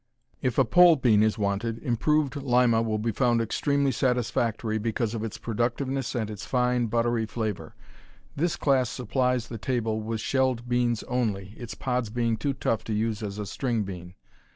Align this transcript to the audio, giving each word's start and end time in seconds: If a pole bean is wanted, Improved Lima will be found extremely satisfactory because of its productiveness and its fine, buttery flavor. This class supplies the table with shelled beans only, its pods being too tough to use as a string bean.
If 0.41 0.57
a 0.57 0.65
pole 0.65 0.95
bean 0.95 1.21
is 1.21 1.37
wanted, 1.37 1.77
Improved 1.77 2.35
Lima 2.35 2.81
will 2.81 2.97
be 2.97 3.11
found 3.11 3.39
extremely 3.39 3.91
satisfactory 3.91 4.79
because 4.79 5.13
of 5.13 5.23
its 5.23 5.37
productiveness 5.37 6.15
and 6.15 6.27
its 6.27 6.43
fine, 6.43 6.87
buttery 6.87 7.27
flavor. 7.27 7.75
This 8.35 8.55
class 8.55 8.89
supplies 8.89 9.47
the 9.47 9.59
table 9.59 10.01
with 10.01 10.19
shelled 10.19 10.67
beans 10.67 11.03
only, 11.03 11.53
its 11.55 11.75
pods 11.75 12.09
being 12.09 12.35
too 12.35 12.53
tough 12.55 12.83
to 12.85 12.93
use 12.93 13.21
as 13.21 13.37
a 13.37 13.45
string 13.45 13.83
bean. 13.83 14.15